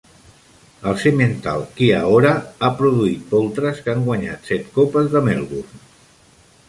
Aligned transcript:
El 0.91 0.95
semental 1.01 1.65
Kia-Ora 1.75 2.31
ha 2.59 2.71
produït 2.79 3.29
poltres 3.35 3.83
que 3.85 3.93
han 3.95 4.05
guanyat 4.09 4.53
set 4.53 4.69
copes 4.79 5.13
de 5.17 5.23
Melbourne. 5.29 5.83